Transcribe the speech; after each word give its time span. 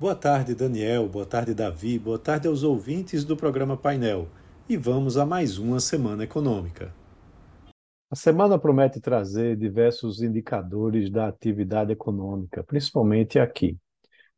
Boa 0.00 0.14
tarde, 0.14 0.54
Daniel. 0.54 1.08
Boa 1.08 1.26
tarde, 1.26 1.52
Davi. 1.52 1.98
Boa 1.98 2.20
tarde 2.20 2.46
aos 2.46 2.62
ouvintes 2.62 3.24
do 3.24 3.36
programa 3.36 3.76
Painel. 3.76 4.28
E 4.68 4.76
vamos 4.76 5.16
a 5.16 5.26
mais 5.26 5.58
uma 5.58 5.80
semana 5.80 6.22
econômica. 6.22 6.94
A 8.08 8.14
semana 8.14 8.56
promete 8.56 9.00
trazer 9.00 9.56
diversos 9.56 10.22
indicadores 10.22 11.10
da 11.10 11.26
atividade 11.26 11.90
econômica, 11.90 12.62
principalmente 12.62 13.40
aqui. 13.40 13.76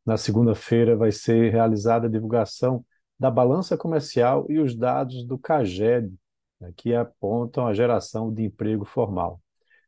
Na 0.03 0.17
segunda-feira 0.17 0.95
vai 0.95 1.11
ser 1.11 1.51
realizada 1.51 2.07
a 2.07 2.09
divulgação 2.09 2.83
da 3.19 3.29
balança 3.29 3.77
comercial 3.77 4.47
e 4.49 4.57
os 4.57 4.75
dados 4.75 5.23
do 5.23 5.37
CAGED, 5.37 6.11
né, 6.59 6.73
que 6.75 6.95
apontam 6.95 7.67
a 7.67 7.73
geração 7.75 8.33
de 8.33 8.45
emprego 8.45 8.83
formal. 8.83 9.39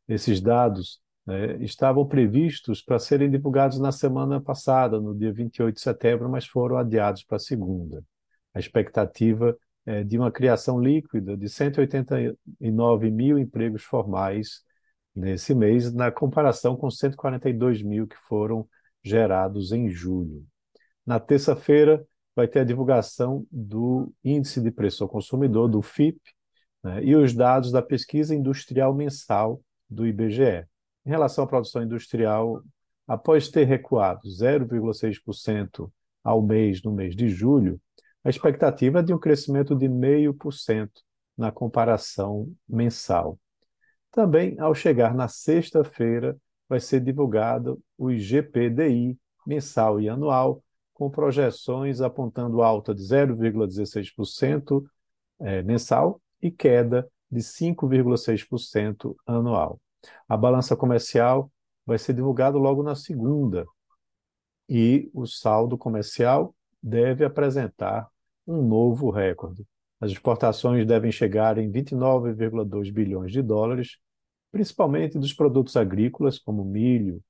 Esses 0.06 0.40
dados 0.40 1.00
né, 1.26 1.56
estavam 1.62 2.06
previstos 2.06 2.82
para 2.82 2.98
serem 2.98 3.30
divulgados 3.30 3.78
na 3.78 3.92
semana 3.92 4.40
passada, 4.40 5.00
no 5.00 5.14
dia 5.14 5.32
28 5.32 5.74
de 5.74 5.80
setembro, 5.80 6.28
mas 6.28 6.46
foram 6.46 6.76
adiados 6.76 7.22
para 7.24 7.38
segunda. 7.38 8.04
A 8.54 8.58
expectativa 8.58 9.56
é 9.86 10.02
de 10.02 10.18
uma 10.18 10.30
criação 10.30 10.80
líquida 10.80 11.36
de 11.36 11.48
189 11.48 13.10
mil 13.10 13.38
empregos 13.38 13.82
formais 13.82 14.62
nesse 15.14 15.54
mês, 15.54 15.92
na 15.92 16.10
comparação 16.10 16.76
com 16.76 16.90
142 16.90 17.82
mil 17.82 18.06
que 18.06 18.16
foram 18.16 18.66
gerados 19.02 19.72
em 19.72 19.88
julho. 19.88 20.44
Na 21.06 21.20
terça-feira, 21.20 22.04
vai 22.34 22.48
ter 22.48 22.60
a 22.60 22.64
divulgação 22.64 23.46
do 23.50 24.12
Índice 24.24 24.60
de 24.60 24.70
Preço 24.70 25.04
ao 25.04 25.08
Consumidor, 25.08 25.68
do 25.68 25.80
FIP, 25.82 26.20
né, 26.82 27.04
e 27.04 27.14
os 27.14 27.32
dados 27.32 27.70
da 27.70 27.82
pesquisa 27.82 28.34
industrial 28.34 28.94
mensal 28.94 29.60
do 29.88 30.06
IBGE. 30.06 30.66
Em 31.06 31.10
relação 31.10 31.44
à 31.44 31.46
produção 31.46 31.82
industrial, 31.82 32.62
após 33.06 33.48
ter 33.48 33.64
recuado 33.64 34.28
0,6% 34.28 35.90
ao 36.22 36.42
mês 36.42 36.82
no 36.82 36.92
mês 36.92 37.14
de 37.14 37.28
julho, 37.28 37.80
a 38.24 38.30
expectativa 38.30 39.00
é 39.00 39.02
de 39.02 39.12
um 39.12 39.18
crescimento 39.18 39.74
de 39.74 39.86
0,5% 39.86 40.90
na 41.36 41.52
comparação 41.52 42.50
mensal. 42.66 43.38
Também, 44.10 44.58
ao 44.58 44.74
chegar 44.74 45.14
na 45.14 45.28
sexta-feira, 45.28 46.36
vai 46.68 46.80
ser 46.80 47.00
divulgado 47.00 47.82
o 47.98 48.10
IGPDI 48.10 49.18
mensal 49.46 50.00
e 50.00 50.08
anual, 50.08 50.62
com 50.94 51.10
projeções 51.10 52.00
apontando 52.00 52.62
alta 52.62 52.94
de 52.94 53.02
0,16% 53.02 54.82
é, 55.40 55.62
mensal 55.62 56.20
e 56.40 56.50
queda 56.50 57.06
de 57.30 57.40
5,6% 57.40 59.14
anual. 59.26 59.80
A 60.28 60.36
balança 60.36 60.76
comercial 60.76 61.50
vai 61.86 61.98
ser 61.98 62.14
divulgada 62.14 62.56
logo 62.56 62.82
na 62.82 62.94
segunda 62.94 63.66
e 64.68 65.10
o 65.12 65.26
saldo 65.26 65.76
comercial 65.76 66.54
deve 66.82 67.24
apresentar 67.24 68.08
um 68.46 68.62
novo 68.62 69.10
recorde. 69.10 69.66
As 70.00 70.10
exportações 70.10 70.86
devem 70.86 71.10
chegar 71.10 71.58
em 71.58 71.70
29,2 71.70 72.92
bilhões 72.92 73.32
de 73.32 73.42
dólares, 73.42 73.98
principalmente 74.52 75.18
dos 75.18 75.32
produtos 75.32 75.76
agrícolas, 75.76 76.38
como 76.38 76.64
milho 76.64 77.22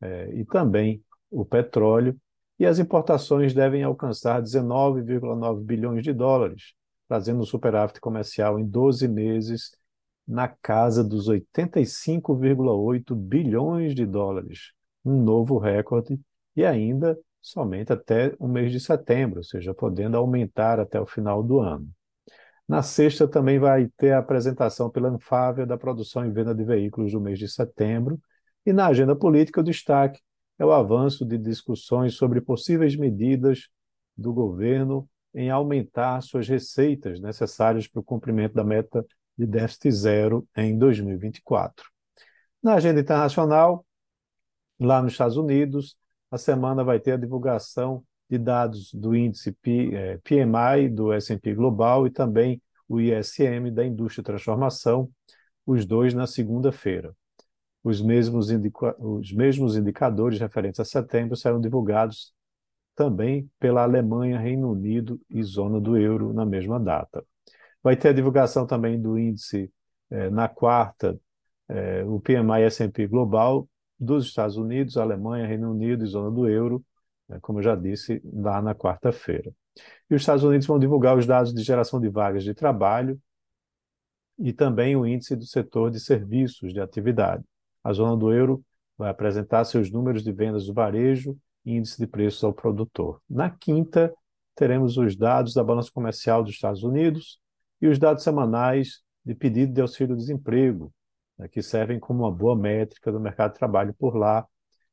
eh, 0.00 0.30
e 0.34 0.44
também 0.44 1.02
o 1.30 1.44
petróleo, 1.44 2.16
e 2.58 2.66
as 2.66 2.78
importações 2.78 3.52
devem 3.54 3.82
alcançar 3.82 4.42
19,9 4.42 5.62
bilhões 5.62 6.02
de 6.02 6.12
dólares, 6.12 6.74
trazendo 7.06 7.40
um 7.40 7.44
superávit 7.44 8.00
comercial 8.00 8.58
em 8.58 8.66
12 8.66 9.06
meses 9.06 9.76
na 10.26 10.48
casa 10.48 11.04
dos 11.04 11.28
85,8 11.28 13.14
bilhões 13.14 13.94
de 13.94 14.04
dólares, 14.04 14.72
um 15.04 15.22
novo 15.22 15.58
recorde, 15.58 16.20
e 16.54 16.64
ainda 16.64 17.16
somente 17.40 17.92
até 17.92 18.34
o 18.38 18.48
mês 18.48 18.72
de 18.72 18.80
setembro, 18.80 19.38
ou 19.38 19.44
seja, 19.44 19.72
podendo 19.72 20.16
aumentar 20.16 20.80
até 20.80 21.00
o 21.00 21.06
final 21.06 21.42
do 21.42 21.60
ano. 21.60 21.88
Na 22.68 22.82
sexta 22.82 23.28
também 23.28 23.60
vai 23.60 23.88
ter 23.96 24.10
a 24.10 24.18
apresentação 24.18 24.90
pela 24.90 25.08
Anfávia 25.08 25.64
da 25.64 25.78
produção 25.78 26.26
e 26.26 26.30
venda 26.30 26.52
de 26.52 26.64
veículos 26.64 27.12
do 27.12 27.20
mês 27.20 27.38
de 27.38 27.48
setembro, 27.48 28.18
e 28.64 28.72
na 28.72 28.88
agenda 28.88 29.14
política 29.14 29.60
o 29.60 29.64
destaque 29.64 30.20
é 30.58 30.64
o 30.64 30.72
avanço 30.72 31.24
de 31.24 31.38
discussões 31.38 32.14
sobre 32.14 32.40
possíveis 32.40 32.96
medidas 32.96 33.68
do 34.16 34.32
governo 34.32 35.08
em 35.36 35.50
aumentar 35.50 36.20
suas 36.22 36.48
receitas 36.48 37.20
necessárias 37.20 37.86
para 37.86 38.00
o 38.00 38.02
cumprimento 38.02 38.54
da 38.54 38.64
meta 38.64 39.06
de 39.36 39.46
déficit 39.46 39.92
zero 39.92 40.48
em 40.56 40.76
2024. 40.76 41.84
Na 42.62 42.74
agenda 42.74 43.00
internacional, 43.00 43.84
lá 44.80 45.02
nos 45.02 45.12
Estados 45.12 45.36
Unidos, 45.36 45.96
a 46.30 46.38
semana 46.38 46.82
vai 46.82 46.98
ter 46.98 47.12
a 47.12 47.16
divulgação 47.18 48.02
de 48.28 48.38
dados 48.38 48.92
do 48.92 49.14
índice 49.14 49.52
PMI, 50.24 50.88
do 50.90 51.12
S&P 51.12 51.54
Global 51.54 52.06
e 52.06 52.10
também 52.10 52.60
o 52.88 53.00
ISM 53.00 53.70
da 53.72 53.84
indústria 53.84 54.22
de 54.22 54.26
transformação, 54.26 55.10
os 55.66 55.84
dois 55.84 56.14
na 56.14 56.26
segunda-feira. 56.26 57.14
Os 57.84 58.00
mesmos, 58.00 58.48
os 58.98 59.32
mesmos 59.32 59.76
indicadores 59.76 60.40
referentes 60.40 60.80
a 60.80 60.84
setembro 60.84 61.36
serão 61.36 61.60
divulgados 61.60 62.34
também 62.96 63.48
pela 63.60 63.82
Alemanha, 63.82 64.40
Reino 64.40 64.72
Unido 64.72 65.20
e 65.30 65.42
zona 65.42 65.80
do 65.80 65.96
euro 65.96 66.32
na 66.32 66.46
mesma 66.46 66.80
data. 66.80 67.24
Vai 67.82 67.96
ter 67.96 68.08
a 68.08 68.12
divulgação 68.12 68.66
também 68.66 69.00
do 69.00 69.18
índice 69.18 69.70
eh, 70.10 70.30
na 70.30 70.48
quarta, 70.48 71.20
eh, 71.68 72.04
o 72.04 72.18
PMI 72.18 72.62
S&P 72.64 73.06
Global 73.06 73.68
dos 73.98 74.26
Estados 74.26 74.56
Unidos, 74.56 74.96
Alemanha, 74.96 75.46
Reino 75.46 75.70
Unido 75.70 76.04
e 76.04 76.06
zona 76.06 76.30
do 76.30 76.48
euro, 76.48 76.84
né, 77.28 77.38
como 77.40 77.58
eu 77.58 77.62
já 77.62 77.76
disse, 77.76 78.20
lá 78.24 78.60
na 78.62 78.74
quarta-feira. 78.74 79.52
E 80.10 80.14
os 80.14 80.22
Estados 80.22 80.42
Unidos 80.42 80.66
vão 80.66 80.78
divulgar 80.78 81.16
os 81.16 81.26
dados 81.26 81.52
de 81.52 81.62
geração 81.62 82.00
de 82.00 82.08
vagas 82.08 82.42
de 82.44 82.54
trabalho 82.54 83.20
e 84.38 84.52
também 84.52 84.96
o 84.96 85.06
índice 85.06 85.36
do 85.36 85.44
setor 85.44 85.90
de 85.90 86.00
serviços 86.00 86.72
de 86.72 86.80
atividade. 86.80 87.44
A 87.84 87.92
zona 87.92 88.16
do 88.16 88.32
euro 88.32 88.64
vai 88.96 89.10
apresentar 89.10 89.64
seus 89.64 89.90
números 89.90 90.22
de 90.22 90.32
vendas 90.32 90.66
do 90.66 90.74
varejo 90.74 91.36
índice 91.66 91.98
de 91.98 92.06
preços 92.06 92.42
ao 92.44 92.52
produtor. 92.52 93.20
Na 93.28 93.50
quinta, 93.50 94.14
teremos 94.54 94.96
os 94.96 95.16
dados 95.16 95.52
da 95.52 95.64
balança 95.64 95.90
comercial 95.92 96.42
dos 96.42 96.54
Estados 96.54 96.82
Unidos 96.82 97.40
e 97.80 97.88
os 97.88 97.98
dados 97.98 98.22
semanais 98.22 99.02
de 99.24 99.34
pedido 99.34 99.72
de 99.72 99.80
auxílio-desemprego, 99.80 100.92
né, 101.36 101.48
que 101.48 101.60
servem 101.62 101.98
como 101.98 102.20
uma 102.20 102.32
boa 102.32 102.56
métrica 102.56 103.10
do 103.10 103.20
mercado 103.20 103.52
de 103.52 103.58
trabalho 103.58 103.94
por 103.94 104.16
lá 104.16 104.46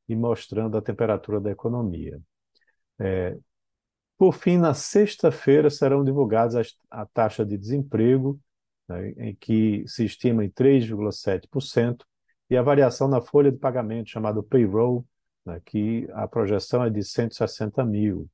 e 0.10 0.16
mostrando 0.16 0.78
a 0.78 0.82
temperatura 0.82 1.40
da 1.40 1.52
economia. 1.52 2.20
É, 3.00 3.38
por 4.18 4.34
fim, 4.34 4.58
na 4.58 4.74
sexta-feira 4.74 5.70
serão 5.70 6.04
divulgadas 6.04 6.76
a 6.90 7.06
taxa 7.06 7.46
de 7.46 7.58
desemprego, 7.58 8.40
né, 8.88 9.10
em 9.18 9.36
que 9.36 9.84
se 9.88 10.06
estima 10.06 10.44
em 10.44 10.50
3,7%, 10.50 12.06
e 12.50 12.58
a 12.58 12.62
variação 12.62 13.08
na 13.08 13.22
folha 13.22 13.52
de 13.52 13.58
pagamento, 13.58 14.10
chamado 14.10 14.44
payroll, 14.44 15.06
né, 15.46 15.62
que 15.66 16.08
a 16.14 16.28
projeção 16.28 16.84
é 16.84 16.90
de 16.90 17.04
160 17.04 17.84
mil. 17.86 18.30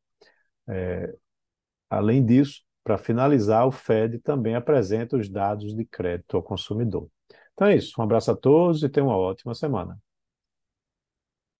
É, 0.67 1.13
além 1.89 2.25
disso, 2.25 2.63
para 2.83 2.97
finalizar, 2.97 3.67
o 3.67 3.71
Fed 3.71 4.19
também 4.19 4.55
apresenta 4.55 5.17
os 5.17 5.29
dados 5.29 5.75
de 5.75 5.85
crédito 5.85 6.37
ao 6.37 6.43
consumidor. 6.43 7.09
Então 7.53 7.67
é 7.67 7.75
isso. 7.75 7.99
Um 7.99 8.03
abraço 8.03 8.31
a 8.31 8.35
todos 8.35 8.83
e 8.83 8.89
tenham 8.89 9.07
uma 9.07 9.17
ótima 9.17 9.53
semana. 9.53 9.97